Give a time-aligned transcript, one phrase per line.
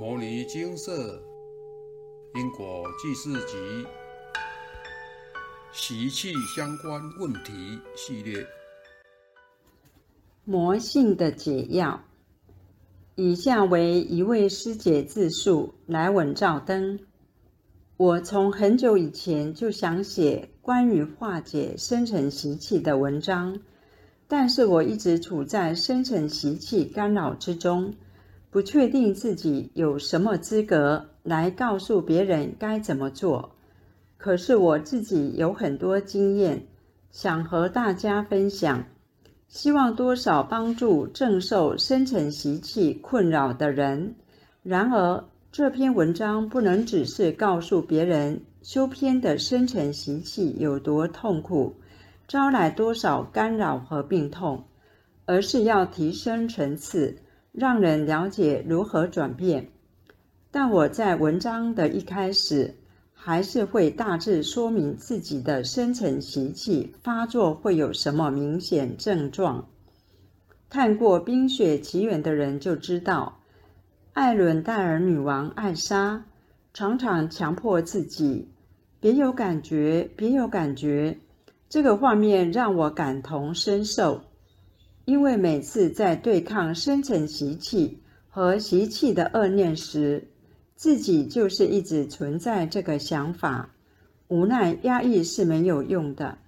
[0.00, 1.22] 摩尼金色
[2.34, 3.86] 因果记事集
[5.74, 8.46] 习气相关问题系列。
[10.46, 12.02] 魔性的解药。
[13.14, 16.98] 以下为一位师姐自述：来稳照灯。
[17.98, 23.60] 我从很久以前就想写关于化解生成习气的文章，
[24.26, 27.92] 但是我一直处在生成习气干扰之中。
[28.50, 33.52] 不确定自己有什么资格来告诉别人该怎么做，
[34.16, 36.66] 可是我自己有很多经验，
[37.12, 38.84] 想和大家分享，
[39.46, 44.16] 希望多少帮助正受深层习气困扰的人。
[44.64, 51.76] 然而，这篇文章不能只是告诉别人修篇的深层习气有多痛苦，
[52.26, 54.64] 招来多少干扰和病痛，
[55.24, 57.16] 而是要提升层次。
[57.52, 59.68] 让人了解如何转变，
[60.50, 62.76] 但我在文章的一开始
[63.12, 69.68] 还是会大致说明自己的深层习气发作会有什么明显症状。
[70.68, 73.40] 看过《冰雪奇缘》的人就知道，
[74.12, 76.24] 艾伦戴尔女王艾莎
[76.72, 78.48] 常常强迫自己
[79.00, 81.18] 别有感觉，别有感觉。
[81.68, 84.22] 这个画面让我感同身受。
[85.04, 87.98] 因为每次在对抗深层习气
[88.28, 90.28] 和习气的恶念时，
[90.76, 93.70] 自己就是一直存在这个想法，
[94.28, 96.38] 无奈压抑是没有用的。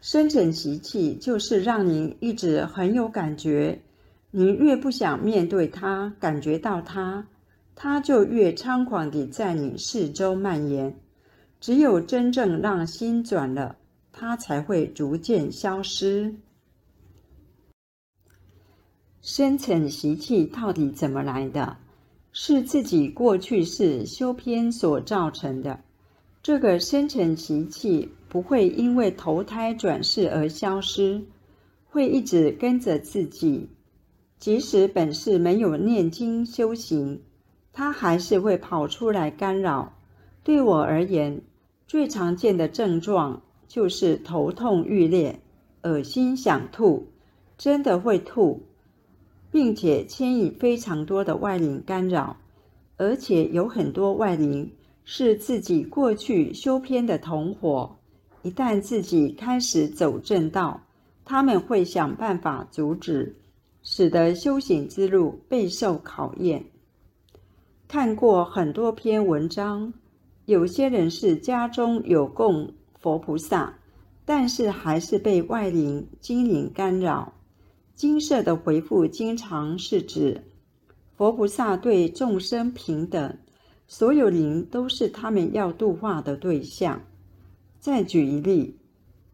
[0.00, 3.80] 深层习气就是让您一直很有感觉，
[4.30, 7.26] 您越不想面对它，感觉到它，
[7.74, 10.94] 它就越猖狂地在你四周蔓延。
[11.60, 13.76] 只有真正让心转了，
[14.12, 16.34] 它才会逐渐消失。
[19.26, 21.78] 深层习气到底怎么来的？
[22.30, 25.80] 是自己过去世修偏所造成的。
[26.42, 31.22] 这个深层习气不会因为投胎转世而消失，
[31.88, 33.70] 会一直跟着自己。
[34.38, 37.22] 即使本世没有念经修行，
[37.72, 39.94] 它还是会跑出来干扰。
[40.42, 41.40] 对我而言，
[41.86, 45.40] 最常见的症状就是头痛欲裂、
[45.80, 47.08] 恶心想吐，
[47.56, 48.60] 真的会吐。
[49.54, 52.38] 并且牵引非常多的外灵干扰，
[52.96, 54.68] 而且有很多外灵
[55.04, 57.94] 是自己过去修偏的同伙。
[58.42, 60.80] 一旦自己开始走正道，
[61.24, 63.36] 他们会想办法阻止，
[63.84, 66.64] 使得修行之路备受考验。
[67.86, 69.94] 看过很多篇文章，
[70.46, 73.72] 有些人是家中有供佛菩萨，
[74.24, 77.34] 但是还是被外灵精灵干扰。
[77.94, 80.42] 金色的回复经常是指
[81.16, 83.38] 佛菩萨对众生平等，
[83.86, 87.00] 所有灵都是他们要度化的对象。
[87.78, 88.76] 再举一例，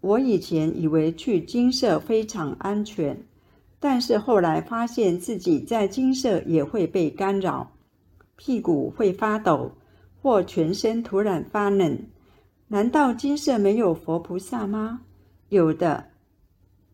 [0.03, 3.25] 我以前以为去金色非常安全，
[3.79, 7.73] 但是后来发现自己在金色也会被干扰，
[8.37, 9.73] 屁股会发抖，
[10.21, 11.99] 或全身突然发冷。
[12.69, 15.01] 难道金色没有佛菩萨吗？
[15.49, 16.10] 有的。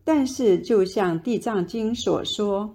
[0.09, 2.73] 但是，就像《地藏经》所说，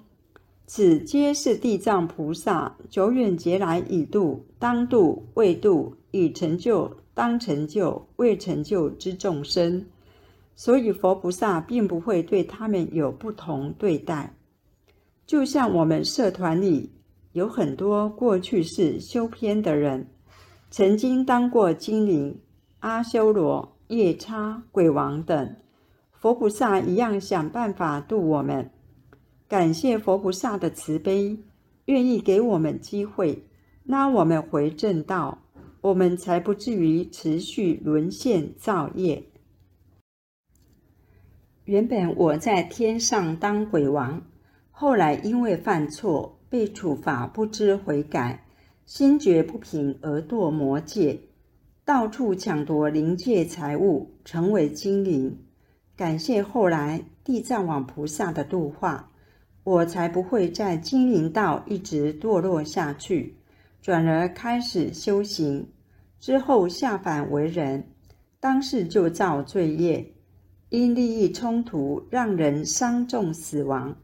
[0.66, 9.82] 此皆是地藏菩萨久远劫来已度、当度、未度、已成就、当成就、未成就之众生，
[10.54, 14.36] 所以佛菩萨并不会对他们有不同对待。
[15.24, 16.90] 就像我们社团里
[17.32, 20.06] 有很多过去是修偏的人，
[20.70, 22.38] 曾经当过精灵、
[22.80, 25.56] 阿修罗、夜叉、鬼王等。
[26.22, 28.70] 佛菩萨一样想办法度我们，
[29.48, 31.36] 感谢佛菩萨的慈悲，
[31.86, 33.42] 愿意给我们机会，
[33.82, 35.42] 拉我们回正道，
[35.80, 39.24] 我们才不至于持续沦陷造业。
[41.64, 44.22] 原本我在天上当鬼王，
[44.70, 48.46] 后来因为犯错被处罚，不知悔改，
[48.86, 51.18] 心觉不平而堕魔界，
[51.84, 55.36] 到处抢夺灵界财物，成为精灵。
[55.96, 59.10] 感谢后来地藏王菩萨的度化，
[59.62, 63.36] 我才不会在金银道一直堕落下去，
[63.82, 65.68] 转而开始修行。
[66.18, 67.84] 之后下凡为人，
[68.40, 70.12] 当世就造罪业，
[70.70, 73.96] 因利益冲突让人伤重死亡，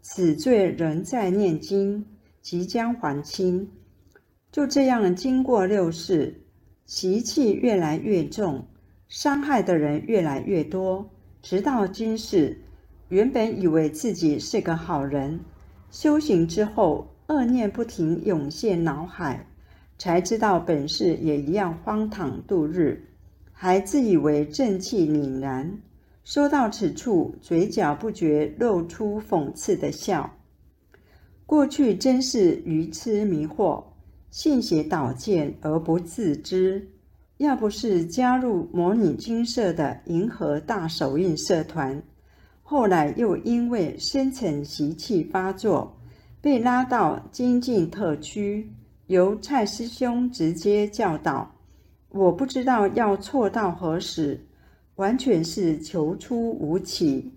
[0.00, 2.06] 此罪仍在念经，
[2.40, 3.68] 即将还清。
[4.50, 6.42] 就这样经过六世，
[6.86, 8.66] 习气越来越重，
[9.08, 11.10] 伤害的人越来越多。
[11.42, 12.56] 直到今世，
[13.08, 15.40] 原本以为自己是个好人，
[15.90, 19.44] 修行之后恶念不停涌现脑海，
[19.98, 23.08] 才知道本事也一样荒唐度日，
[23.52, 25.78] 还自以为正气凛然。
[26.22, 30.36] 说到此处，嘴角不觉露出讽刺的笑。
[31.44, 33.82] 过去真是愚痴迷惑，
[34.30, 36.88] 信邪导见而不自知。
[37.42, 42.00] 要不是加入模拟金社的银河大手印社团，
[42.62, 45.98] 后来又因为深层习气发作，
[46.40, 48.70] 被拉到精进特区，
[49.08, 51.56] 由蔡师兄直接教导。
[52.10, 54.46] 我不知道要错到何时，
[54.94, 57.32] 完全是求出无期。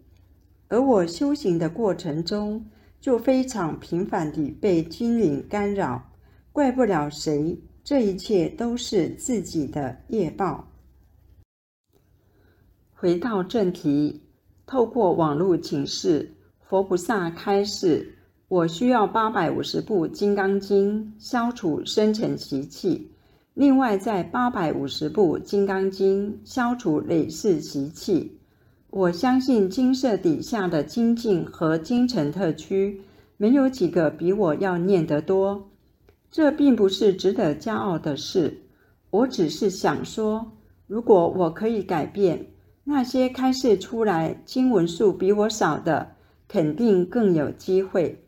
[0.68, 2.64] 而我修行的过程中，
[3.02, 6.12] 就非常频繁地被精灵干扰，
[6.52, 7.58] 怪不了谁。
[7.86, 10.68] 这一切都是自己的业报。
[12.92, 14.24] 回到正题，
[14.66, 16.34] 透过网络请示，
[16.68, 18.18] 佛菩萨开示，
[18.48, 23.12] 我需要八百五十部《金刚经》消除深层习气，
[23.54, 28.40] 另外在八百五十部《金刚经》消除累世习气。
[28.90, 33.00] 我相信金色底下的精进和精城特区，
[33.38, 35.70] 没有几个比我要念得多。
[36.36, 38.64] 这并不是值得骄傲的事，
[39.10, 40.52] 我只是想说，
[40.86, 42.48] 如果我可以改变，
[42.84, 46.12] 那些开示出来经文数比我少的，
[46.50, 48.22] 肯定更有机会。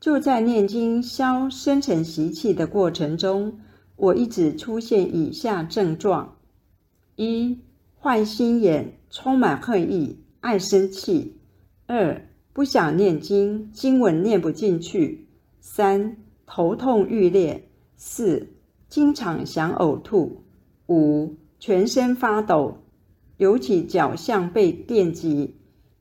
[0.00, 3.60] 就在念经消深层习气的过程中，
[3.96, 6.38] 我一直出现以下症状：
[7.16, 7.58] 一、
[8.00, 11.34] 坏心眼，充满恨意，爱生气；
[11.86, 15.26] 二、不想念经，经文念不进去；
[15.60, 16.16] 三。
[16.50, 18.48] 头痛欲裂，四
[18.88, 20.44] 经常想呕吐，
[20.86, 22.78] 五全身发抖，
[23.36, 25.56] 尤其脚像被电击，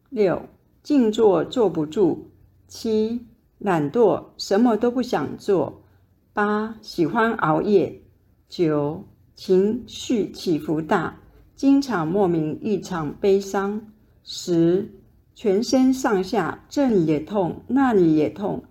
[0.10, 0.42] 六
[0.82, 2.30] 静坐坐不住，
[2.66, 3.28] 七
[3.58, 5.84] 懒惰什么都不想做，
[6.32, 8.02] 八喜欢熬夜，
[8.48, 9.04] 九
[9.36, 11.20] 情绪起伏大，
[11.58, 13.92] 经常莫名异常悲伤，
[14.24, 14.94] 十
[15.36, 18.64] 全身上下这里也痛那里也痛。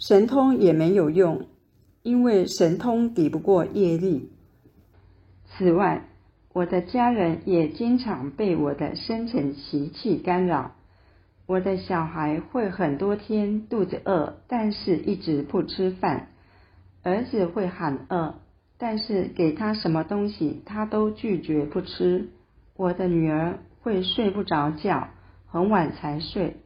[0.00, 1.46] 神通也没有用，
[2.02, 4.30] 因为神通抵不过业力。
[5.46, 6.08] 此外，
[6.54, 10.72] 我的家人也经常被我的深层习气干扰。
[11.46, 16.28] 我的小孩会很多天肚子饿，但是一直不吃饭；
[17.02, 18.36] 儿子会喊饿，
[18.78, 22.30] 但是给他什么东西他都拒绝不吃。
[22.74, 25.08] 我的女儿会睡不着觉，
[25.46, 26.56] 很晚才睡，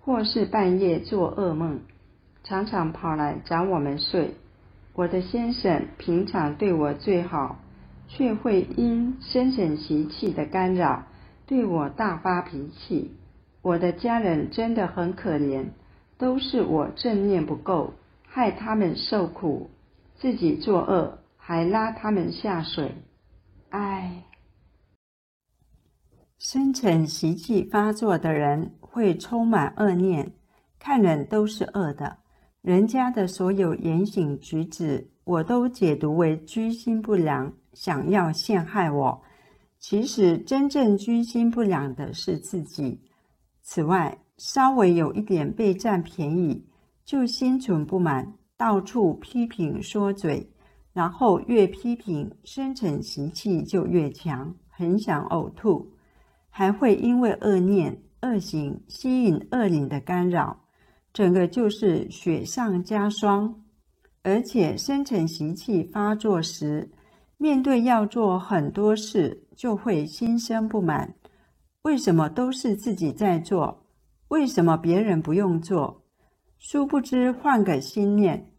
[0.00, 1.80] 或是半夜做噩梦。
[2.44, 4.34] 常常跑来找我们睡。
[4.92, 7.58] 我的先生平常对我最好，
[8.06, 11.06] 却会因深层习气的干扰，
[11.46, 13.16] 对我大发脾气。
[13.62, 15.70] 我的家人真的很可怜，
[16.18, 17.94] 都是我正念不够，
[18.26, 19.70] 害他们受苦，
[20.16, 22.94] 自己作恶，还拉他们下水。
[23.70, 24.22] 唉，
[26.38, 30.32] 深层习气发作的人会充满恶念，
[30.78, 32.18] 看人都是恶的。
[32.64, 39.22] 人家的所有言行举止，我都解读为居心不良，想要陷害我。
[39.78, 42.98] 其实真正居心不良的是自己。
[43.60, 46.64] 此外，稍微有一点被占便宜，
[47.04, 50.50] 就心存不满，到处批评说嘴，
[50.94, 55.92] 然后越批评，深层习气就越强，很想呕吐，
[56.48, 60.63] 还会因为恶念、恶行吸引恶灵的干扰。
[61.14, 63.62] 整个就是雪上加霜，
[64.24, 66.90] 而且深层习气发作时，
[67.38, 71.14] 面对要做很多事，就会心生不满。
[71.82, 73.86] 为什么都是自己在做？
[74.26, 76.02] 为什么别人不用做？
[76.58, 78.50] 殊不知，换个心念，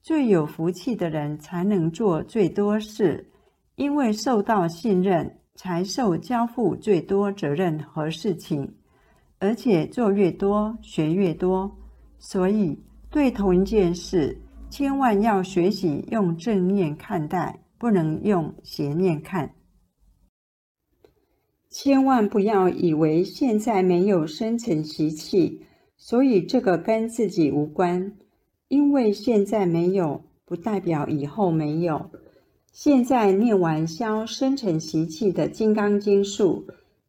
[0.00, 3.28] 最有福气的人才能做最多事，
[3.74, 8.72] 因为受到信任，才受交付最多责任和事情，
[9.40, 11.76] 而且做越多，学越多。
[12.26, 12.74] 所以，
[13.10, 14.34] 对同一件事，
[14.70, 19.54] 千万要学习用正念看待，不能用邪念看。
[21.68, 25.60] 千万不要以为现在没有深层习气，
[25.98, 28.16] 所以这个跟自己无关。
[28.68, 32.10] 因为现在没有，不代表以后没有。
[32.72, 36.66] 现在念完消深层习气的《金刚经》术，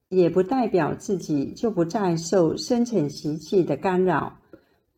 [0.09, 4.37] 也不代表自己就不再受深层习气的干扰。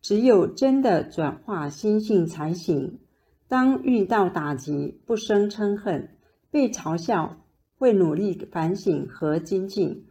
[0.08, 2.98] 只有真的转化心性才行。
[3.50, 6.02] 当遇到打击，不生嗔恨；
[6.50, 7.36] 被嘲笑，
[7.78, 10.06] 会努力反省和精进，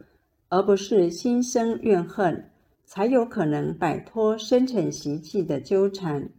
[0.49, 2.51] 而不是心生怨恨，
[2.85, 6.29] 才有可能摆脱深层习气的纠缠。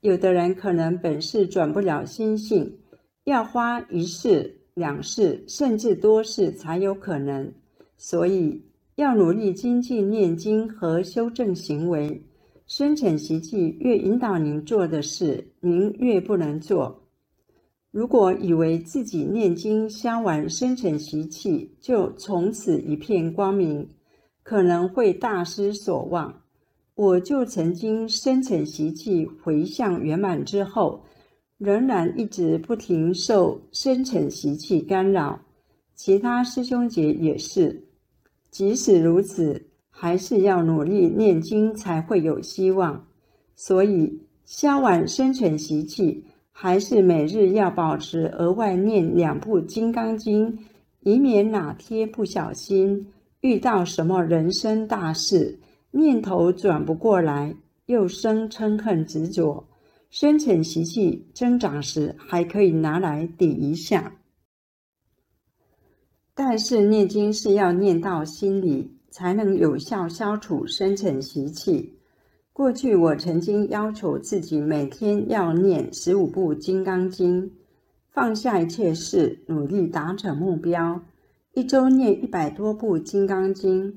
[0.00, 2.78] 有的人可能本事转不了心性，
[3.24, 7.52] 要花一世、两世，甚至多世才有可能。
[7.98, 8.62] 所以
[8.94, 12.22] 要努力精进念经和修正行为。
[12.66, 17.02] 生成习气越引导您做的事，您越不能做。
[17.92, 23.88] 如果以为自己念经消完生成习气，就从此一片光明，
[24.42, 26.42] 可能会大失所望。
[26.96, 31.04] 我就曾经生成习气回向圆满之后，
[31.58, 35.40] 仍然一直不停受生成习气干扰。
[35.94, 37.84] 其他师兄姐也是，
[38.50, 39.65] 即使如此，
[39.98, 43.06] 还是要努力念经才会有希望。
[43.54, 46.22] 所以消完生存习气，
[46.52, 50.52] 还是每日要保持额外念两部《金刚经》，
[51.00, 53.06] 以免哪天不小心
[53.40, 55.58] 遇到什么人生大事。
[55.90, 59.66] 念头转不过来，又生嗔恨执着，
[60.10, 64.12] 生存习气增长时，还可以拿来抵一下。
[66.34, 71.98] 但是念经是要念到心里，才能有效消除生成习气。
[72.52, 77.42] 过去我曾经要求自己每天要念十五部《金刚经》，
[78.10, 81.00] 放下一切事，努力达成目标，
[81.54, 83.90] 一周念一百多部《金刚经》。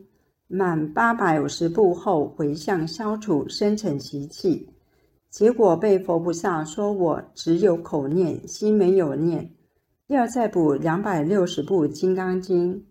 [0.48, 4.70] 满八百五十步后回向消除生成习气，
[5.30, 9.52] 结果被佛菩萨说我只有口念，心没有念，
[10.08, 12.86] 要再补两百六十部金刚经。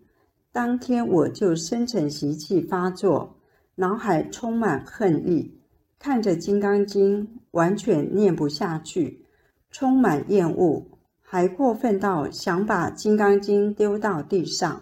[0.59, 3.37] 当天我就生成习气发作，
[3.75, 5.53] 脑海充满恨意，
[5.97, 9.23] 看着金刚经完全念不下去，
[9.71, 10.85] 充满厌恶，
[11.21, 14.81] 还过分到想把金刚经丢到地上。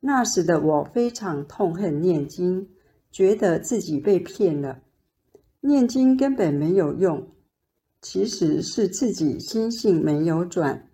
[0.00, 2.66] 那时的我非常痛恨念经，
[3.12, 4.80] 觉得自己被骗了，
[5.60, 7.28] 念经根本没有用，
[8.02, 10.88] 其实是自己心性没有转。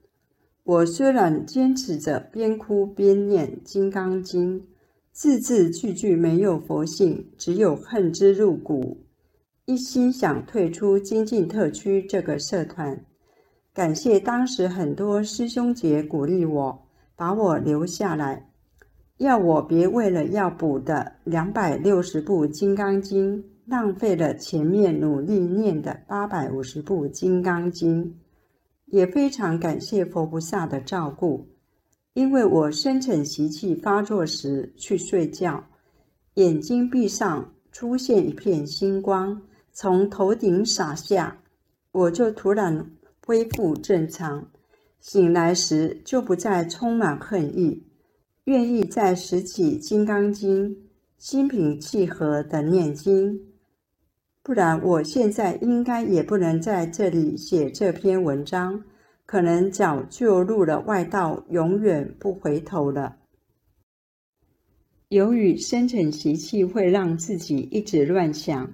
[0.70, 4.60] 我虽然坚持着边哭边念《金刚经》，
[5.10, 8.98] 字字句句没有佛性，只有恨之入骨，
[9.64, 13.04] 一心想退出精进特区这个社团。
[13.74, 16.82] 感谢当时很多师兄姐鼓励我，
[17.16, 18.48] 把我留下来。
[19.16, 28.04] 要我别为了要补的两百六十部《金刚经》，浪费了前面努力念的八百五十部《金刚经》。
[28.90, 31.49] 也非常感谢佛菩萨的照顾，
[32.12, 35.64] 因为我生成习气发作时去睡觉，
[36.35, 39.42] 眼睛闭上，出现一片星光
[39.73, 41.38] 从头顶洒下，
[41.92, 42.90] 我就突然
[43.25, 44.47] 恢复正常。
[45.00, 47.87] 醒来时就不再充满恨意。
[48.44, 50.75] 愿意再拾起《金刚经》，
[51.16, 53.40] 心平气和的念经，
[54.42, 58.82] 不然我现在应该也不能在这里写这篇文章，
[59.26, 63.16] 可能早就入了外道，永远不回头了。
[65.09, 68.73] 由于生成习气会让自己一直乱想，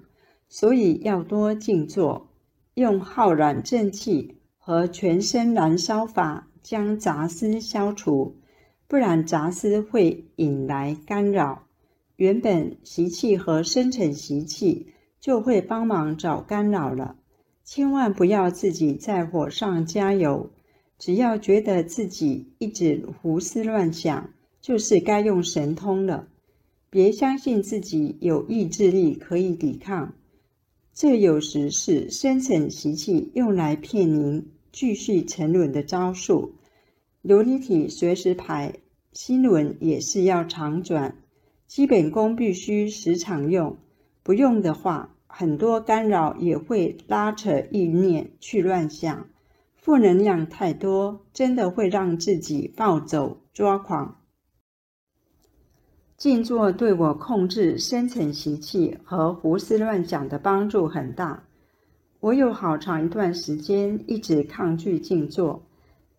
[0.49, 2.29] 所以要多静坐，
[2.75, 8.37] 用浩然正气和全身燃烧法将杂思消除。
[8.87, 11.67] 不然杂思会引来干扰，
[12.15, 14.93] 原本习气和生成习气
[15.27, 17.17] 就会帮忙找干扰了。
[17.65, 20.51] 千万不要自己在火上加油，
[21.01, 24.31] 只要觉得自己一直胡思乱想，
[24.61, 26.29] 就是该用神通了。
[26.91, 30.15] 别相信自己有意志力可以抵抗，
[30.95, 36.55] 这有时是生成习气用来骗您继续沉沦的招数。
[37.25, 38.75] 琉璃体随时排，
[39.13, 41.17] 心轮也是要常转，
[41.67, 43.77] 基本功必须时常用。
[44.23, 49.27] 不用的话，很多干扰也会拉扯意念去乱想，
[49.75, 54.17] 负能量太多，真的会让自己暴走抓狂。
[56.17, 61.45] 静坐对我控制深层习气和胡思乱想的帮助很大。
[62.21, 65.63] 我有好长一段时间一直抗拒静坐。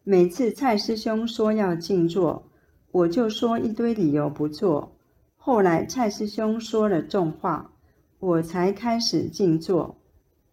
[0.04, 2.48] 每次蔡师兄说要静坐，
[2.92, 4.96] 我就说一堆理由不做。
[5.38, 7.72] 后来蔡师兄说了重话，
[8.20, 9.96] 我才开始静坐。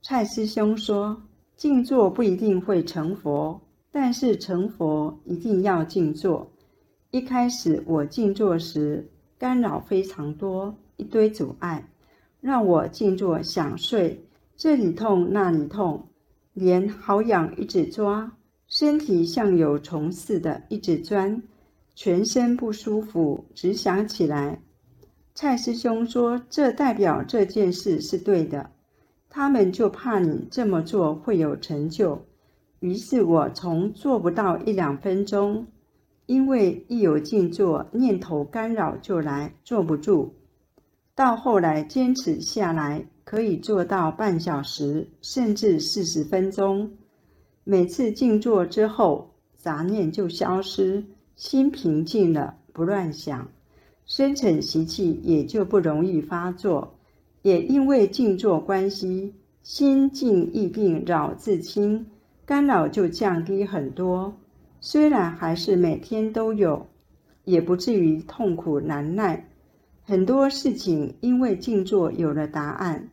[0.03, 1.23] 蔡师兄说，
[1.57, 3.59] 静坐不一定会成佛，
[3.91, 6.53] 但是成佛一定要静坐。
[7.11, 11.89] 一开始我静坐时，干扰非常多，一堆阻碍，
[12.41, 14.23] 让我静坐想睡，
[14.57, 16.07] 这里痛那里痛，
[16.53, 18.31] 连好痒一直抓。
[18.67, 21.43] 身体像有虫似的，一直钻，
[21.95, 24.61] 全身不舒服，只想起来。
[25.35, 28.71] 蔡师兄说：“这代表这件事是对的。”
[29.29, 32.25] 他们就怕你这么做会有成就。
[32.79, 35.67] 于是我从做不到一两分钟，
[36.27, 40.33] 因为一有静坐，念头干扰就来，坐不住。
[41.17, 46.93] 到后来坚持下来，可以做到半小时，甚至四十分钟。
[47.65, 53.49] 每次静坐之后，杂念就消失，心平静了，不乱想，
[54.07, 56.95] 深沉习气也就不容易发作。
[57.43, 62.07] 也因为静坐关系，心静易病，扰自清。
[62.47, 64.35] 干扰就降低很多，
[64.79, 66.87] 虽然还是每天都有，
[67.45, 69.49] 也不至于痛苦难耐。
[70.03, 73.09] 很多事情因为静坐有了答案，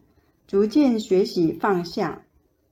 [0.48, 2.24] 逐渐学习放下，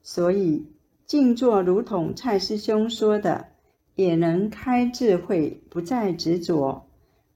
[0.04, 0.66] 所以
[1.06, 3.46] 静坐如同蔡师兄说的，
[3.96, 6.89] 也能开智慧，不再执着。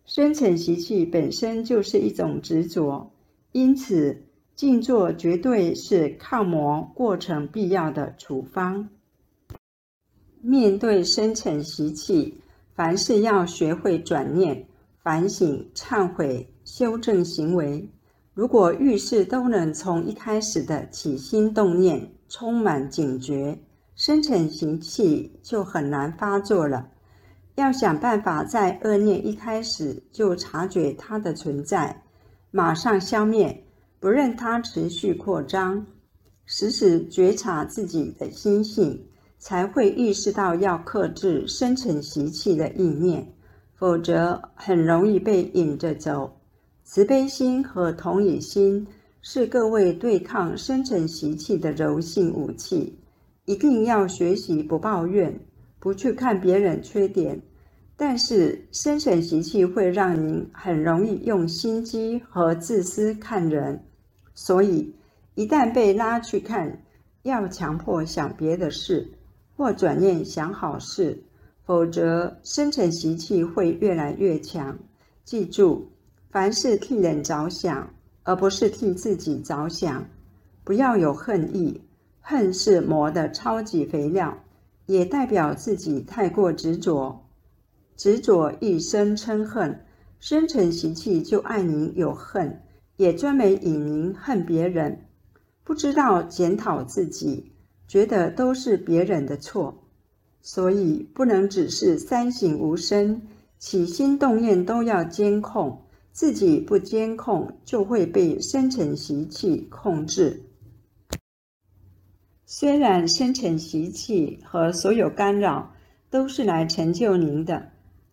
[0.06, 3.12] 深层习气本身就是一种执着，
[3.54, 4.18] 因此
[4.56, 8.90] 静坐绝对是抗魔过程必要的处方。
[10.42, 12.38] 面对深层习气，
[12.76, 14.68] 凡事要学会转念、
[15.02, 17.90] 反省、忏悔、修正行为。
[18.34, 23.58] 如果遇事都能从一开始的起心动念充满警觉，
[23.96, 26.90] 深层习气就很难发作了。
[27.56, 32.04] 要想办法在恶念一开始就察觉它的存在，
[32.52, 33.64] 马上消灭，
[34.00, 35.86] 不任它持续扩张，
[36.46, 39.06] 时时觉察自己的心性。
[39.46, 43.28] 才会意识到要克制深层习气的意念，
[43.76, 46.34] 否则很容易被引着走。
[46.86, 48.88] 慈悲心和同理心
[49.22, 52.98] 是各位对抗深层习气的柔性武器。
[53.44, 55.38] 一定要学习不抱怨，
[55.84, 57.42] 不去看别人缺点。
[57.98, 63.84] 但是深层习气会让您很容易用心机和自私看人，
[64.34, 64.96] 所以
[65.36, 66.82] 一旦被拉去看，
[67.24, 69.12] 要强迫想别的事。
[69.58, 71.22] 或转念想好事，
[71.66, 74.80] 否则深层习气会越来越强。
[75.26, 75.90] 记住，
[76.32, 77.94] 凡事替人着想，
[78.24, 80.06] 而不是替自己着想。
[80.64, 81.82] 不要有恨意，
[82.22, 84.36] 恨是魔的超级肥料，
[84.86, 87.26] 也代表自己太过执着。
[87.96, 89.86] 执着一生嗔恨，
[90.20, 92.62] 深层习气就爱您有恨，
[92.98, 95.06] 也专门以您恨别人，
[95.64, 97.52] 不知道检讨自己。
[97.86, 99.84] 觉得都是别人的错，
[100.42, 103.22] 所以不能只是三省吾身，
[103.60, 105.82] 起心动念都要监控。
[106.12, 110.42] 自己不监控，就会被深层习气控制。
[112.56, 115.74] 虽然深层习气和所有干扰
[116.12, 117.72] 都是来成就您的，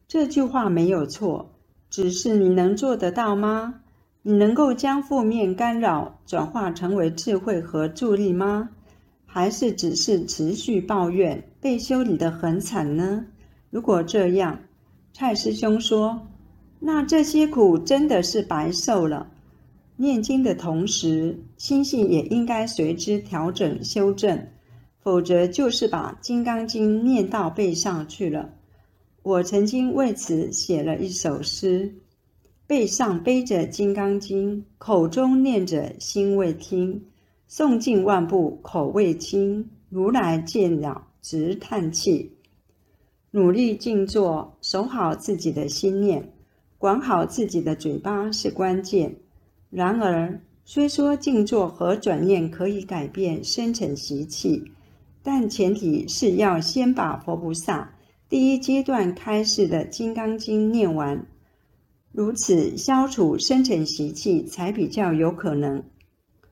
[0.08, 1.50] 这句话没有错，
[1.90, 3.82] 只是你能做得到吗？
[4.22, 8.70] 你能够将负面干扰转化成为智慧和助力吗？
[9.26, 13.26] 还是只是持续抱怨，被修理的很惨呢？
[13.68, 14.58] 如果这样，
[15.12, 16.18] 蔡师兄说，
[16.78, 19.26] 那这些苦真的是白受了。
[20.00, 24.46] 念经的同时，心性也应该随之调整修正，
[25.02, 28.48] 否则就是把《金刚经》念到背上去了。
[29.22, 31.96] 我曾经为此写了一首诗：
[32.66, 37.04] 背上背着《金刚经》，口中念着心未听。
[37.46, 39.68] 诵尽万部，口未清。
[39.90, 42.32] 如来见了，直叹气。
[43.32, 46.32] 努力静坐，守好自己的心念，
[46.78, 49.14] 管好自己的嘴巴是关键。
[49.70, 54.62] 然而，虽说静坐和转念可以改变深层习气，
[55.22, 57.92] 但前提是要先把佛菩萨
[58.28, 61.24] 第一阶段开示的《金刚经》念完，
[62.12, 65.82] 如此消除深层习气才比较有可能。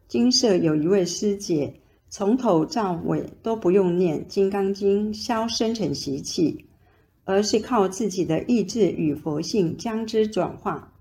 [0.07, 1.75] 金舍有一位师姐，
[2.09, 6.65] 从头到尾都不用念《金刚经》消深层习气，
[7.25, 10.93] 而是靠自己的意志与佛性将之转化。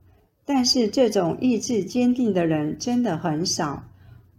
[0.49, 3.83] 但是这种意志坚定的人真的很少。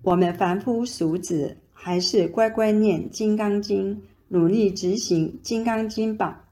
[0.01, 3.95] 我们凡夫俗子，还是乖乖念《金刚经》，
[4.29, 6.47] 努力执行《金刚经》吧。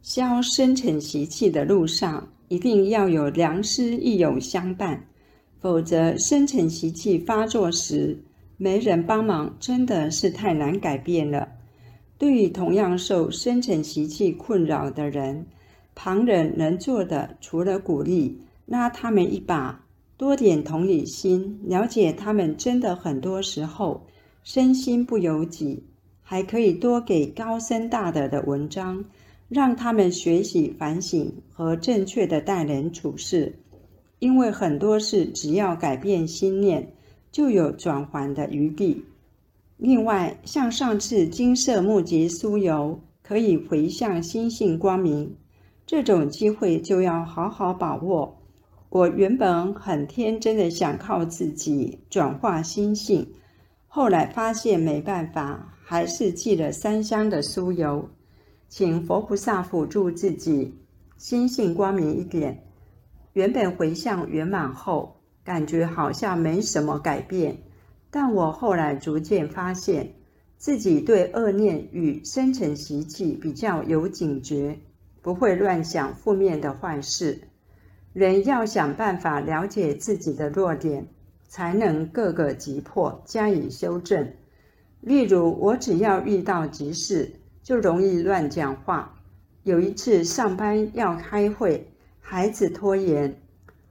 [0.00, 5.04] 消深层习气的路上，一定要有良师益友相伴。
[5.58, 8.16] 否则，深层习气发作时，
[8.58, 11.48] 没人帮忙，真的是太难改变了。
[12.16, 15.44] 对于同样受深层习气困扰的人，
[16.00, 19.84] 旁人能做的，除了鼓励，拉他们一把，
[20.16, 24.06] 多点同理心，了解他们真的很多时候
[24.44, 25.82] 身心不由己，
[26.22, 29.04] 还可以多给高深大德的文章，
[29.48, 33.58] 让他们学习反省和正确的待人处事。
[34.20, 36.92] 因为很多事只要改变心念，
[37.32, 39.04] 就有转还的余地。
[39.76, 45.34] 另外，像上次金色木结酥油，可以回向心性光明，
[45.88, 48.36] 这种机会就要好好把握。
[48.90, 53.26] 我原本很天真的想靠自己转化心性，
[53.86, 58.06] 后来发现没办法，还是寄了三箱的酥油，
[58.68, 60.74] 请佛菩萨辅助自己
[61.16, 62.66] 心性光明一点。
[63.32, 67.56] 原本回向圆满后，感觉好像没什么改变，
[68.10, 70.12] 但我后来逐渐发现
[70.58, 74.78] 自己对恶念与深层习气比较有警觉，
[75.22, 77.40] 不会乱想负面的坏事。
[78.12, 81.06] 人要想办法了解自己的弱点，
[81.48, 84.32] 才能各个击破，加以修正。
[85.00, 89.14] 例如，我只要遇到急事，就容易乱讲话。
[89.62, 91.92] 有一次上班要开会。
[92.20, 93.40] 孩子拖延，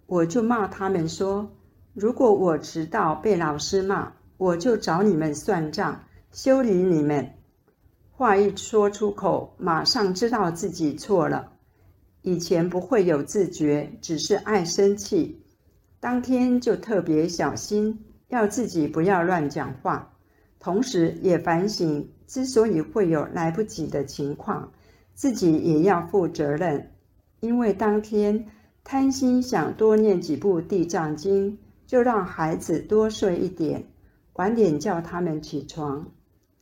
[0.06, 1.50] 我就骂他们说
[1.96, 7.32] ：“如果我迟到被老师骂，我就找你们算账，修理你们。”
[8.18, 11.52] 话一说出口，马上知道自己错了。
[12.24, 15.44] 以前不会有自觉，只是爱生气，
[16.00, 20.16] 当天就特别小心，要自己不要乱讲话。
[20.60, 24.72] 同时也反省，之所以会有来不及的情况，
[25.14, 26.94] 自己也要负责任。
[27.40, 28.48] 因为当天
[28.84, 33.86] 贪心想多念几部地藏经，就让孩子多睡一点，
[34.34, 36.08] 晚点叫他们起床，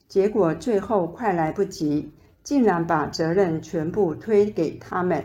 [0.07, 2.11] 结果最后快来不及，
[2.43, 5.23] 竟然把责任全部推给他们。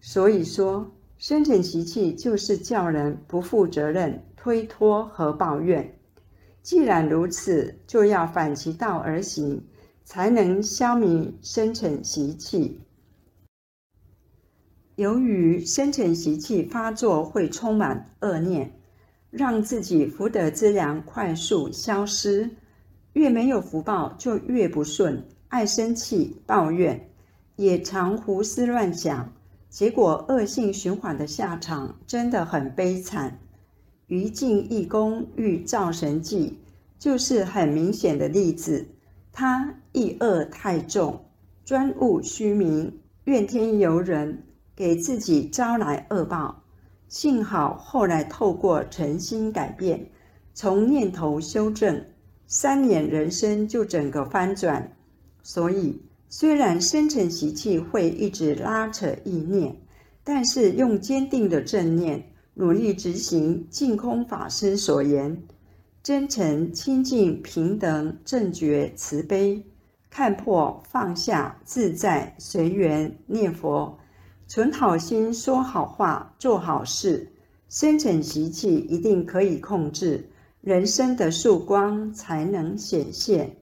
[0.00, 5.96] 所以说，生成习气就是叫人不负责任、推脱和抱怨。
[6.62, 9.62] 既然如此，就要反其道而行，
[10.04, 12.80] 才能消弭生成习气。
[14.96, 18.72] 由于深层习气发作，会充满恶念，
[19.30, 22.48] 让自己福德之粮快速消失。
[23.14, 27.08] 越没有福报，就越不顺，爱生气、抱怨，
[27.56, 29.32] 也常胡思乱想，
[29.70, 33.38] 结果恶性循环的下场真的很悲惨。
[34.06, 36.58] 于禁义功欲造神迹，
[36.98, 38.86] 就是很明显的例子。
[39.32, 41.24] 他意恶太重，
[41.64, 44.44] 专务虚名，怨天尤人。
[44.76, 46.64] 给自己招来恶报，
[47.06, 50.10] 幸好后来透过诚心改变，
[50.52, 52.04] 从念头修正，
[52.46, 54.96] 三年人生就整个翻转。
[55.42, 59.76] 所以，虽然深层习气会一直拉扯意念，
[60.22, 65.42] 但是用坚定的正念，努力执行净空法师所言：
[66.02, 69.62] 真诚、清净、平等、正觉、慈悲，
[70.10, 73.98] 看破、放下、自在、随缘，念佛。
[74.46, 77.32] 存好心，说好话，做好事，
[77.68, 80.28] 深层习气一定可以控制，
[80.64, 83.54] 人生的曙光才能显现。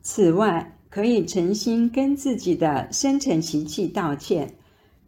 [0.00, 4.54] 此外，可以诚心跟自己的深层习气道歉。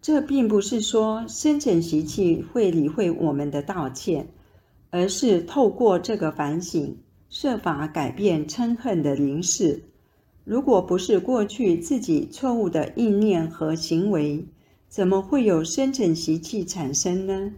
[0.03, 4.27] 这并不是说深层习气会理会我们的道歉，
[4.91, 9.85] 而是透过这个反省，设法改变嗔恨的凝视。
[10.43, 14.45] 如果不是过去自己错误的意念和行为，
[14.89, 17.53] 怎么会有深层习气产生呢？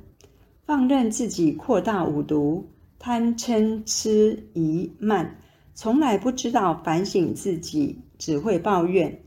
[0.71, 2.65] 放任自己扩大五毒，
[2.97, 5.37] 贪嗔痴疑慢，
[5.75, 9.21] 从来不知道反省自己，只会抱怨，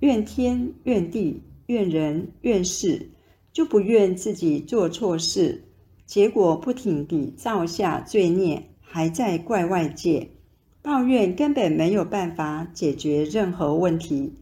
[0.00, 3.08] 怨天怨地怨人怨事，
[3.52, 5.62] 就不怨自己做错事，
[6.06, 10.28] 结果不停地造下罪孽，还在怪外界。
[10.82, 14.32] 抱怨根本没有办法解决任何问题，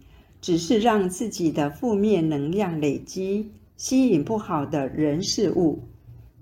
[0.40, 5.80] 只是让自己的负面能量累积，吸引不好的人事物。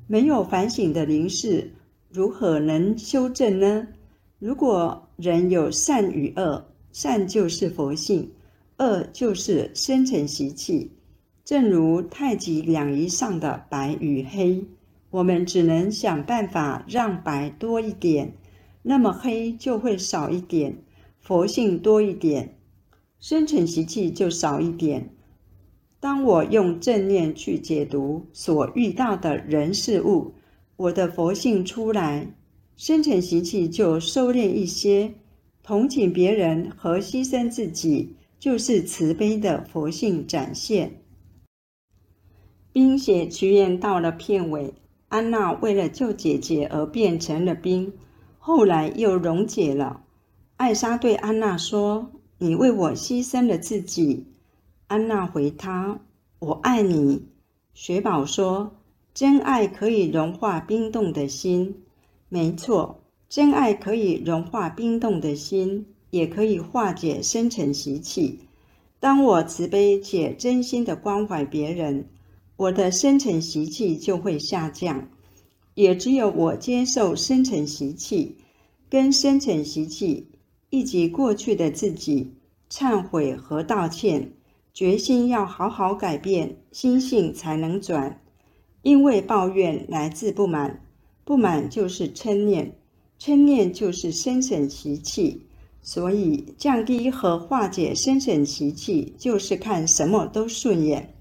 [0.08, 1.72] 没有反省的灵视，
[2.10, 3.88] 如何能修正呢？
[4.38, 8.30] 如果人有善与恶，善就是佛性，
[8.78, 10.92] 恶就是深层习气。
[11.44, 14.64] 正如太极两仪上的白与黑，
[15.10, 18.32] 我们只能想办法让白多一点。
[18.82, 20.76] 那么黑就会少一点，
[21.18, 22.56] 佛性多一点，
[23.18, 25.15] 深层习气就少一点。
[25.98, 30.34] 当我用正念去解读所遇到的人事物，
[30.76, 32.34] 我的佛性出来，
[32.76, 35.14] 深层习气就收敛一些。
[35.62, 41.00] 同情别人和牺牲自己，就是慈悲的佛性展现。
[42.72, 44.74] 冰雪奇缘到了片尾，
[45.08, 47.92] 安娜为了救姐姐而变成了冰。
[48.38, 50.02] 后来又溶解了。
[50.56, 54.26] 艾莎对安娜说：“你为我牺牲了自己。”
[54.88, 56.00] 安娜回他
[56.38, 57.22] ：“我爱你。”
[57.74, 58.76] 雪宝说
[59.12, 61.82] ：“真爱可以融化冰冻的心。”
[62.28, 68.40] 没错，真爱可以融化冰冻的心，也可以化解深沉习气。
[68.98, 72.08] 当我慈悲且真心的关怀别人，
[72.56, 75.08] 我的深沉习气就会下降。
[75.74, 78.36] 也只有我接受深沉习气，
[78.88, 80.26] 跟深沉习气
[80.70, 82.32] 以及过去的自己
[82.70, 84.32] 忏悔和道歉，
[84.76, 88.20] 决心要好好改变，心性才能转。
[88.82, 90.82] 因为抱怨来自不满，
[91.24, 92.74] 不满就是嗔念，
[93.18, 95.46] 嗔念就是深沉习气。
[95.80, 101.14] 所以，降低和化解深沉习气，就是看什么都顺眼。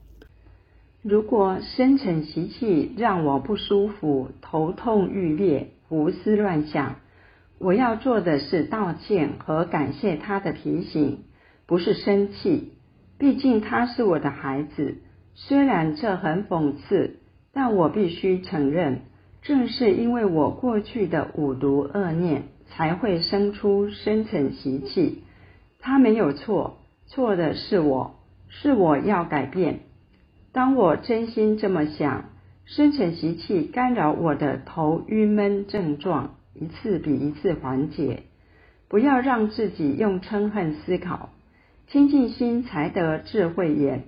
[1.01, 6.97] 如果深沉习气让我不舒服、头痛欲裂、胡思乱想，
[7.57, 11.23] 我要做的是道歉和感谢他的提醒，
[11.65, 12.73] 不是生气。
[13.25, 14.97] 毕竟他是我的孩子，
[15.33, 17.15] 虽然这很讽刺，
[17.53, 18.99] 但我必须承认，
[19.41, 22.43] 正是因为我过去的五毒恶念。
[22.67, 25.23] 才会生出深层习气，
[25.79, 28.15] 他没有错，错的是我，
[28.47, 29.79] 是我要改变。
[30.51, 32.25] 当我真心这么想，
[32.65, 38.21] 深层习气干扰我的头晕闷症状，一次比一次缓解。
[38.87, 41.29] 不要让自己用嗔恨思考，
[41.87, 44.03] 清净心才得智慧眼，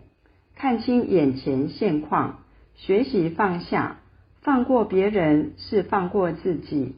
[0.56, 2.40] 看清眼前现况，
[2.76, 4.00] 学习放下，
[4.42, 6.96] 放过别人是放过自己。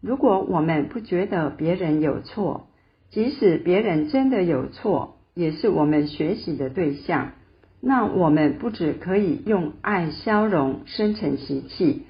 [0.00, 2.66] 如果我们不觉得别人有错，
[3.10, 7.32] 即使别人真的有错，也是我们学习的对象，
[7.80, 12.02] 那我们不只可以用爱消融深层习气，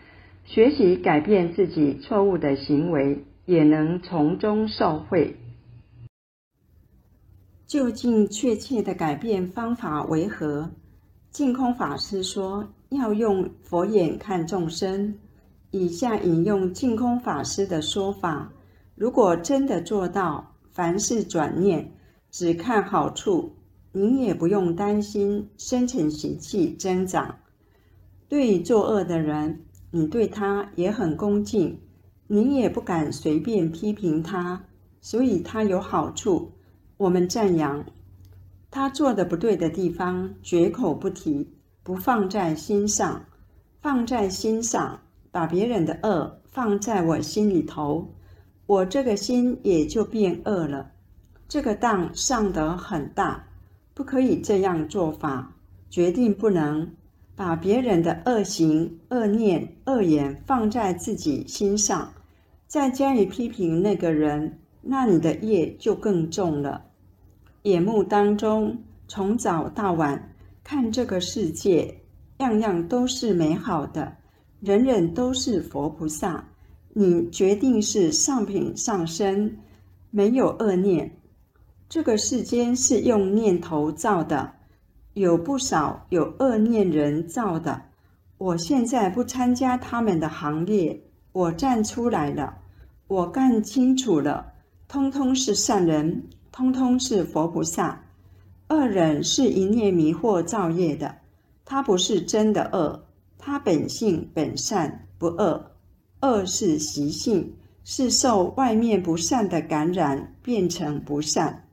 [0.44, 5.36] 学习改变自己错误的行为，也能从中受惠。
[7.72, 10.70] 究竟确切的改变方法为何？
[11.30, 15.14] 净空法师说，要用佛眼看众生。
[15.70, 18.52] 以下引用净空法师的说法：
[18.94, 21.90] 如果真的做到凡事转念，
[22.30, 23.50] 只看好处，
[23.92, 27.34] 您也不用担心深层习气增长。
[28.28, 31.80] 对作恶的人，你对他也很恭敬，
[32.26, 34.62] 您也不敢随便批评他，
[35.00, 36.52] 所以他有好处，
[37.02, 37.84] 我们赞扬。
[38.70, 43.24] 他做的不对的地方，绝口不提，不放在心上，
[43.80, 45.00] 放在心上。
[45.32, 48.08] 把别人的恶放在我心里头，
[48.66, 50.92] 我这个心也就变恶了。
[51.48, 53.48] 这个当上得很大，
[53.94, 55.56] 不可以这样做法，
[55.90, 56.88] 决定不能
[57.34, 62.12] 把别人的恶行、恶念、恶言放在自己心上，
[62.68, 66.84] 再加以批评那个人，那你的业就更重了。
[67.62, 72.02] 眼目当中，从早到晚看这个世界，
[72.38, 74.16] 样样都是美好的。
[74.60, 76.44] 人人都是佛菩萨，
[76.92, 79.58] 你决定是上品上身，
[80.10, 81.18] 没有恶念。
[81.88, 84.52] 这个世间是用念头造的，
[85.14, 87.80] 有不少有恶念人造的。
[88.38, 92.56] 我现在不参加他们的行列，我站出来了，
[93.06, 94.52] 我看清楚了，
[94.88, 98.00] 通通是善人，通通是佛菩萨。
[98.68, 101.16] 恶人是一念迷惑造业的，
[101.64, 103.04] 他不是真的恶。
[103.38, 105.72] 他本性本善不恶，
[106.20, 107.52] 恶是习性，
[107.84, 111.66] 是受外面不善的感染变成不善。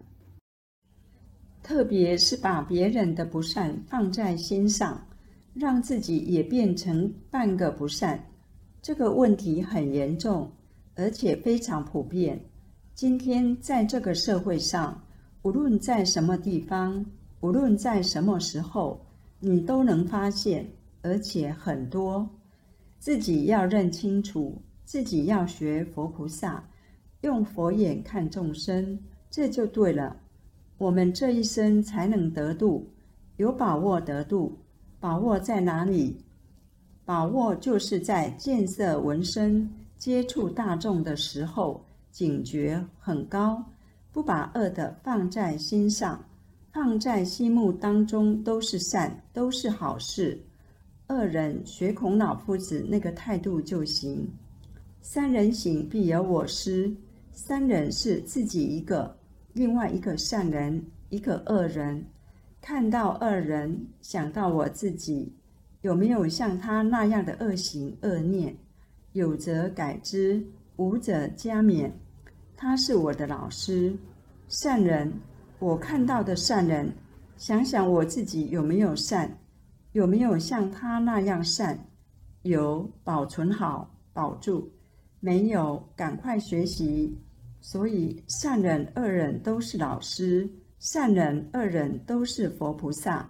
[1.61, 4.99] 特别是把别人的不善放在心上，
[5.53, 8.19] 让自己也变成半个不善，
[8.81, 10.51] 这个问题很严重，
[10.95, 12.43] 而且非常普遍。
[12.99, 15.01] 今天在这个社会上，
[15.43, 17.05] 无论在什么地方，
[17.39, 18.99] 无论在什么时候，
[19.39, 20.69] 你都能发现。
[21.01, 22.29] 而且很多，
[22.99, 26.61] 自己要认清楚，自己要学佛菩萨，
[27.21, 30.17] 用佛眼看众生，这就对了。
[30.77, 32.85] 我们这一生才能得度，
[33.37, 34.59] 有把握得度。
[34.99, 36.17] 把握在哪里？
[37.05, 41.81] 把握就是在建设闻声、接触大众的时候，
[42.11, 43.63] 警觉很高，
[44.11, 46.23] 不把恶的放在心上，
[46.71, 50.39] 放在心目当中都是善，都是好事。
[51.07, 54.27] 二人学孔老夫子那个态度就行。
[55.01, 56.93] 三人行必有我师。
[57.31, 59.15] 三人是自己一个，
[59.53, 62.03] 另外一个善人，一个恶人。
[62.61, 65.31] 看到恶人，想到我自己，
[65.81, 68.55] 有没有像他那样的恶行恶念？
[69.13, 70.45] 有则改之，
[70.79, 71.91] 无者加勉。
[72.55, 73.93] 他是我的老师，
[74.47, 75.11] 善人。
[75.59, 76.89] 我看到的善人，
[77.35, 79.29] 想想我自己有没有善？
[79.91, 81.77] 有没有像他那样善？
[82.43, 84.71] 有保存好，保住。
[85.19, 87.13] 没有，赶快学习。
[87.59, 93.29] 所以善人、恶人都是老师，善人、恶人都是佛菩萨。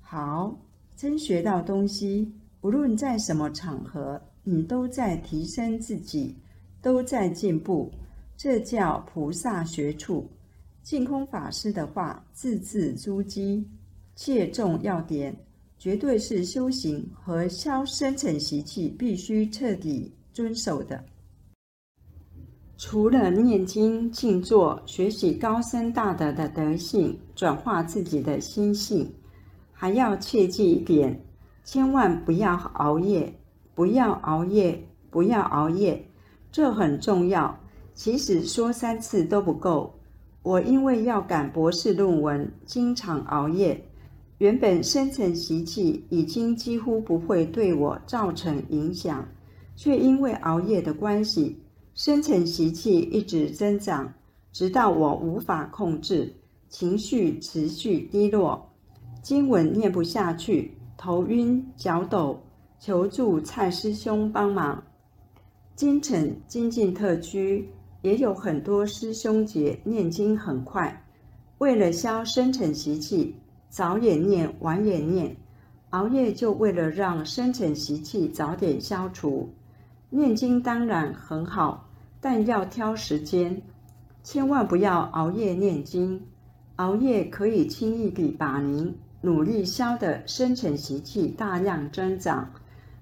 [0.00, 0.58] 好，
[0.96, 6.34] 真学到东西，无论在什么场合，你都在提升自己，
[6.80, 7.90] 都在进步。
[8.36, 10.28] 这叫菩萨学处。
[10.82, 13.62] 净空法师的话字字珠玑，
[14.16, 15.36] 切中要点，
[15.78, 21.04] 绝对是修行和消深层习气必须彻底遵守的。
[22.78, 29.06] 除了念经、静坐、学习高深大德的德性，转化自己的心性，
[29.70, 31.22] 还要切记一点：
[31.62, 33.30] 千万不要熬夜，
[33.74, 36.02] 不要熬夜，不要熬夜，
[36.50, 37.58] 这很重要。
[37.94, 39.94] 其实说三次都不够。
[40.42, 43.84] 我因为要赶博士论文，经常熬夜。
[44.38, 49.22] 原本深层习气已经几乎不会对我造成影响，
[49.76, 51.60] 却因为熬夜的关系，
[51.94, 54.10] 深层习气一直增长，
[54.50, 56.32] 直到我无法控制，
[56.70, 58.66] 情绪持续低落，
[59.22, 62.42] 经文念不下去，头晕脚抖，
[62.78, 64.82] 求助蔡师兄帮忙。
[65.80, 67.66] 京城精进特区。
[68.02, 71.06] 也有很多师兄姐念经很快，
[71.56, 73.34] 为了消深沉习气，
[73.70, 75.34] 早也念，晚也念，
[75.88, 79.48] 熬夜就为了让深沉习气早点消除。
[80.10, 81.88] 念经当然很好，
[82.20, 83.62] 但要挑时间，
[84.22, 86.20] 千万不要熬夜念经。
[86.76, 92.50] 熬夜可以轻易地把您努力消的深沉习气大量增长，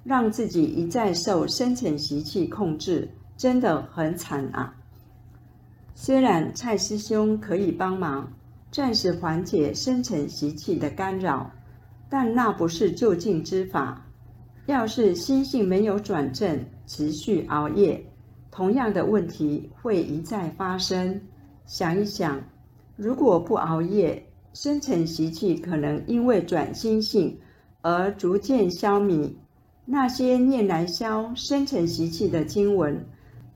[0.09, 4.75] 让自己一再受深沉习气控制，真的很惨啊！
[5.95, 8.33] 虽然蔡师兄可以帮忙
[8.71, 11.51] 暂时缓解深层习气的干扰，
[12.09, 14.03] 但那不是就近之法。
[14.65, 18.03] 要是心性没有转正，持续熬夜，
[18.51, 21.21] 同样的问题会一再发生。
[21.67, 22.41] 想一想，
[22.97, 27.39] 如果不熬夜，深层习气可能因为转心性
[27.83, 29.31] 而逐渐消弭。
[29.91, 33.03] 那些念来消深层习气的经文，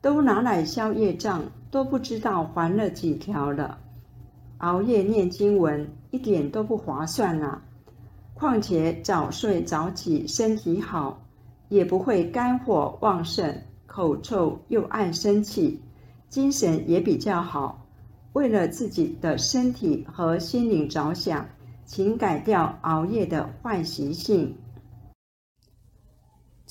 [0.01, 1.43] 都拿来消业障。
[1.73, 3.79] 都不知道还了几条了，
[4.59, 7.59] 熬夜念经文一点都不划算啊！
[8.35, 11.19] 况且早睡早起身体好，
[11.69, 15.81] 也不会肝火旺盛、口臭又爱生气，
[16.29, 17.83] 精神也比较好。
[18.33, 21.43] 为了自己的身体和心灵着想，
[21.87, 24.55] 请改掉熬夜的坏习性。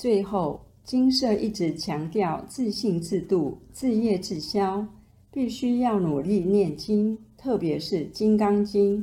[0.03, 0.59] 最后。
[0.83, 4.85] 金色一直强调自信自度、自业自消，
[5.31, 8.99] 必须要努力念经，特别是《金刚经》，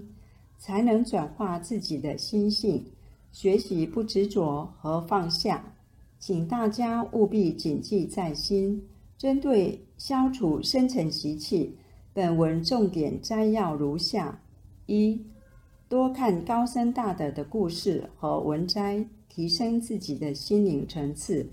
[0.59, 2.85] 才能转化自己的心性，
[3.33, 5.75] 学习不执着和放下。
[6.19, 8.87] 请大家务必谨记在心。
[9.17, 11.75] 针对消除深层习气，
[12.13, 14.39] 本文重点摘要如下：
[14.85, 15.19] 一、
[15.89, 21.49] 多看高僧大德的故事和文摘，提升自己的心灵层次。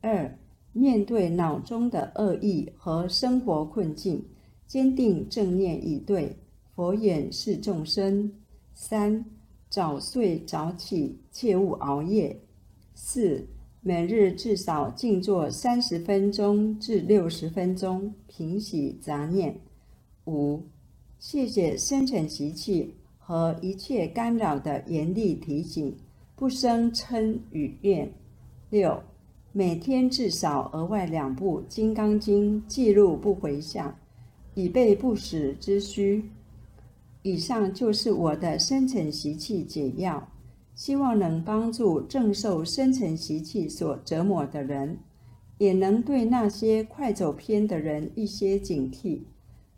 [0.00, 0.38] 二、
[0.72, 4.24] 面对脑中的恶意和生活困境，
[4.66, 6.34] 坚定正念以对，
[6.74, 8.32] 佛眼视众生。
[8.72, 9.24] 三、
[9.68, 12.40] 早睡早起，切勿熬夜。
[12.94, 13.44] 四、
[13.80, 19.60] 每日至少静坐三十分钟至六十分钟，平息杂念。
[20.26, 20.62] 五、
[21.18, 25.96] 谢谢深沉习气和一切干扰的严厉提醒，
[26.38, 28.08] 不生嗔与怨。
[28.70, 29.02] 六。
[29.50, 33.92] 每天至少额外两部《金刚经》，记录不回向，
[34.54, 36.30] 以备不时之需。
[37.22, 40.28] 以上就是我的深层习气解药，
[40.76, 44.96] 希望能帮助正受深层习气所折磨的人，
[45.56, 49.22] 也能对那些快走偏的人一些警惕。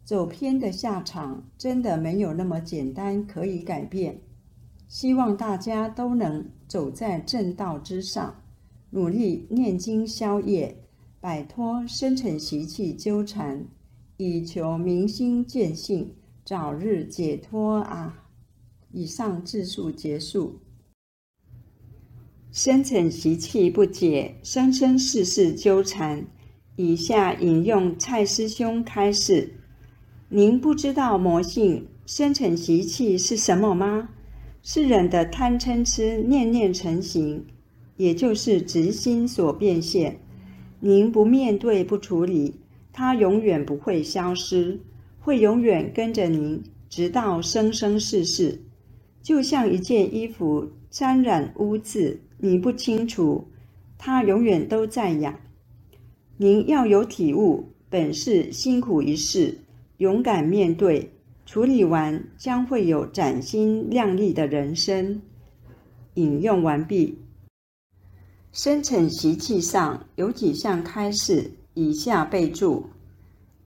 [0.05, 4.19] 走偏的下场真的没有那么简单可以改变，
[4.91, 8.43] 希望大家都能走在正道之上。
[8.91, 10.77] 努力念经消业，
[11.21, 13.65] 摆脱深层习气纠缠，
[14.17, 16.13] 以求明心见性，
[16.45, 18.25] 早日解脱啊！
[18.91, 20.59] 以上自述结束。
[22.51, 26.27] 深层习气不解，生生世世纠缠。
[26.75, 29.55] 以下引用蔡师兄开示：
[30.29, 34.09] 您不知道魔性深层习气是什么吗？
[34.63, 37.45] 是人的贪嗔痴念念成形。
[37.97, 40.19] 也就是执心所变现，
[40.81, 42.55] 您不面对不处理，
[42.95, 44.81] 它永远不会消失，
[45.21, 48.59] 会永远跟着您，直到生生世世。
[49.23, 53.47] 就像一件衣服沾染污渍，你不清除，
[53.99, 55.39] 它永远都在痒。
[56.39, 59.59] 您要有体悟，本是辛苦一世，
[59.99, 61.11] 勇敢面对，
[61.51, 65.21] 处理完将会有崭新亮丽的人生。
[66.15, 67.19] 引用完毕。
[68.53, 72.87] 生辰习气上有几项开示，以下备注：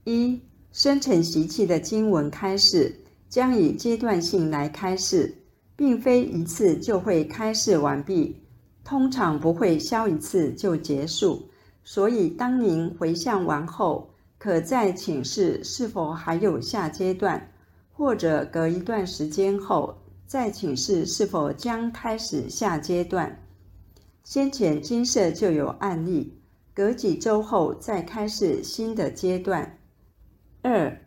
[0.04, 0.40] 一、
[0.72, 2.90] 生辰习气的经文开示
[3.28, 5.34] 将以阶段性来开示，
[5.76, 8.34] 并非一次就会开示完毕，
[8.82, 11.50] 通常不会消一次就结束。
[11.82, 14.08] 所以，当您回向完后，
[14.38, 17.46] 可再请示是否还有下阶段，
[17.96, 23.40] 或者隔一段时间后再请示是否将开始下阶段。
[24.24, 26.36] 先前金色就有案例，
[26.74, 29.78] 隔几周后再开始新的阶段。
[30.62, 30.98] 二，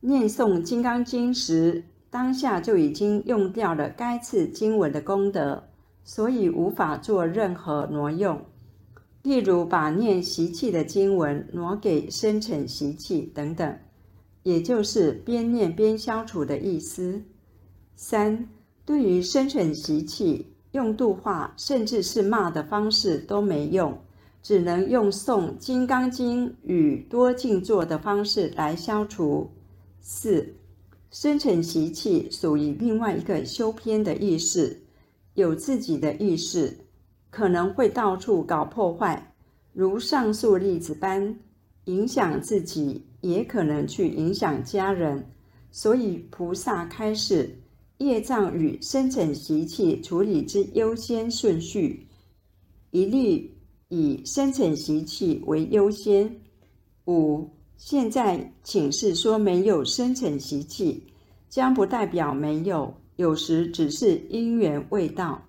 [0.00, 5.62] 念诵《金刚经》时，当下就已经用掉了该次经文的功德，
[6.04, 8.44] 所以无法做任何挪用。
[9.22, 13.78] 例如，把念习气的经文挪给生成习气等等，
[14.44, 17.20] 也就是边念边消除的意思。
[17.96, 18.48] 三，
[18.86, 23.98] 对于生成习气，用度化甚至是骂的方式都没用，
[24.42, 29.50] 只能用诵《金刚经》与多静坐的方式来消除。
[30.00, 30.54] 四，
[31.10, 34.82] 生成习气属于另外一个修偏的意识，
[35.34, 36.76] 有自己的意识。
[37.30, 39.32] 可能会到处搞破坏，
[39.72, 41.36] 如上述例子般
[41.86, 45.26] 影响自己，也可能去影响家人。
[45.70, 47.58] 所以菩萨开示
[47.98, 52.06] 业障与生成习气处理之优先顺序，
[52.90, 53.52] 一律
[53.88, 56.40] 以生成习气为优先。
[57.06, 61.02] 五，现在请示说没有生成习气，
[61.48, 65.42] 将不代表没有，有时只是因缘未到。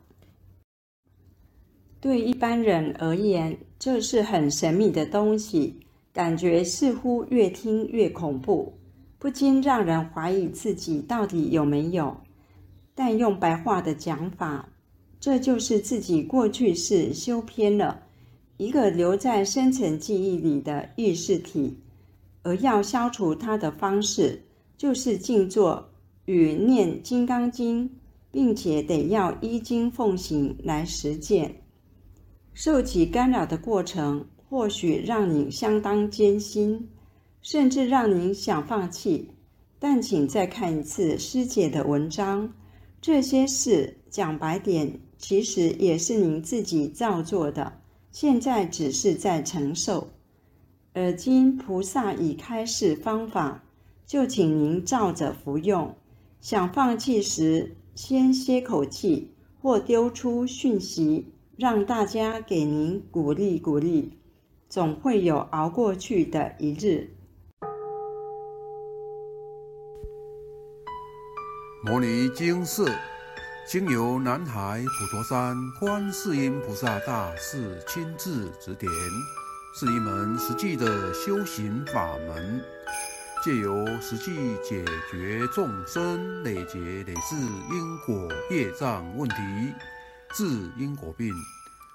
[2.02, 5.85] 对一般人而言，这是很神秘的东西，
[6.16, 8.72] 感觉似乎越听越恐怖，
[9.20, 12.16] 不禁让人怀疑自己到底有没有。
[12.94, 14.70] 但用白话的讲法，
[15.20, 18.02] 这就是自己过去是修偏了
[18.56, 21.78] 一个留在深层记忆里的意识体，
[22.44, 24.42] 而要消除它的方式，
[24.78, 25.90] 就是静坐
[26.24, 27.90] 与念《金刚经》，
[28.32, 31.54] 并且得要依经奉行来实践。
[32.54, 36.88] 受其干扰的过程，或许让你相当艰辛，
[37.42, 39.32] 甚至让您想放弃。
[39.80, 42.54] 但请再看一次师姐的文章，
[43.02, 47.74] 这些事讲白点，其实也是您自己造作的。
[48.12, 50.08] 现在只是在承受，
[50.94, 53.64] 而今菩萨已开示方法，
[54.06, 55.94] 就请您照着服用。
[56.40, 59.32] 想放弃时，先歇口气，
[59.62, 61.26] 或丢出讯息。
[61.58, 64.12] 让大家给您鼓励鼓励，
[64.68, 67.10] 总会有熬过去的一日。
[71.84, 72.92] 摩尼经寺
[73.68, 78.92] 经由南海普陀山观世音菩萨大士亲自指点，
[79.76, 82.60] 是一门实际的修行法门，
[83.44, 87.36] 借由实际解决众生累劫累世
[87.72, 89.36] 因果业障问题。
[90.34, 90.44] 治
[90.78, 91.32] 因果病，